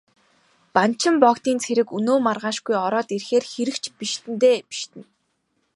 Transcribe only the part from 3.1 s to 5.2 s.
ирэхээр хэрэг ч бишиднэ дээ, бишиднэ.